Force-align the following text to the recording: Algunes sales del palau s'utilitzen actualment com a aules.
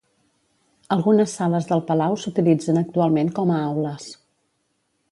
Algunes 0.95 1.35
sales 1.41 1.69
del 1.73 1.83
palau 1.91 2.17
s'utilitzen 2.23 2.83
actualment 2.83 3.31
com 3.39 3.57
a 3.59 3.63
aules. 3.71 4.11